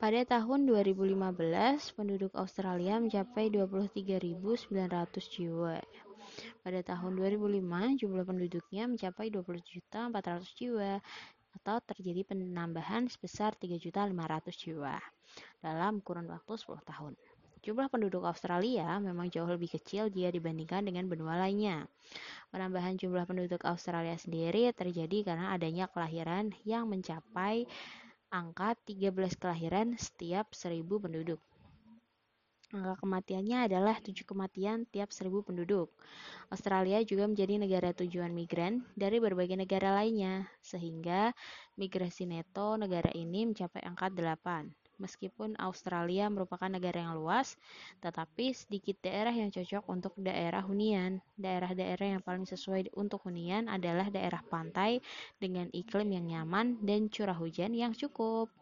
Pada 0.00 0.24
tahun 0.24 0.64
2015, 0.64 1.12
penduduk 1.92 2.32
Australia 2.32 2.96
mencapai 2.96 3.52
23.900 3.52 4.72
jiwa. 5.28 5.76
Pada 6.64 6.80
tahun 6.80 7.20
2005, 7.20 8.00
jumlah 8.00 8.24
penduduknya 8.24 8.88
mencapai 8.88 9.28
20.400 9.28 10.56
jiwa 10.56 11.04
atau 11.52 11.76
terjadi 11.84 12.32
penambahan 12.32 13.12
sebesar 13.12 13.52
3.500 13.60 14.16
jiwa 14.56 14.96
dalam 15.60 16.00
kurun 16.00 16.32
waktu 16.32 16.56
10 16.56 16.80
tahun. 16.80 17.12
Jumlah 17.60 17.92
penduduk 17.92 18.24
Australia 18.24 18.96
memang 19.04 19.28
jauh 19.28 19.44
lebih 19.44 19.68
kecil 19.68 20.08
jika 20.08 20.32
dibandingkan 20.32 20.80
dengan 20.80 21.12
benua 21.12 21.36
lainnya. 21.36 21.84
Penambahan 22.48 22.96
jumlah 22.96 23.28
penduduk 23.28 23.68
Australia 23.68 24.16
sendiri 24.16 24.72
terjadi 24.72 25.28
karena 25.28 25.52
adanya 25.52 25.92
kelahiran 25.92 26.56
yang 26.64 26.88
mencapai 26.88 27.68
angka 28.30 28.78
13 28.86 29.10
kelahiran 29.34 29.98
setiap 29.98 30.54
1000 30.54 30.86
penduduk. 30.86 31.42
Angka 32.70 33.02
kematiannya 33.02 33.66
adalah 33.66 33.98
7 33.98 34.22
kematian 34.22 34.86
tiap 34.86 35.10
1000 35.10 35.42
penduduk. 35.42 35.90
Australia 36.54 37.02
juga 37.02 37.26
menjadi 37.26 37.58
negara 37.58 37.90
tujuan 37.90 38.30
migran 38.30 38.86
dari 38.94 39.18
berbagai 39.18 39.58
negara 39.58 39.90
lainnya, 39.98 40.46
sehingga 40.62 41.34
migrasi 41.74 42.30
neto 42.30 42.78
negara 42.78 43.10
ini 43.10 43.50
mencapai 43.50 43.82
angka 43.82 44.06
8. 44.06 44.70
Meskipun 45.00 45.56
Australia 45.56 46.28
merupakan 46.28 46.68
negara 46.68 47.00
yang 47.00 47.16
luas, 47.16 47.56
tetapi 48.04 48.52
sedikit 48.52 49.00
daerah 49.00 49.32
yang 49.32 49.48
cocok 49.48 49.88
untuk 49.88 50.12
daerah 50.20 50.60
hunian. 50.60 51.24
Daerah-daerah 51.40 52.20
yang 52.20 52.22
paling 52.22 52.44
sesuai 52.44 52.92
untuk 52.94 53.24
hunian 53.24 53.66
adalah 53.72 54.12
daerah 54.12 54.44
pantai 54.44 55.00
dengan 55.40 55.72
iklim 55.72 56.12
yang 56.12 56.28
nyaman 56.28 56.84
dan 56.84 57.08
curah 57.08 57.34
hujan 57.34 57.72
yang 57.72 57.96
cukup. 57.96 58.52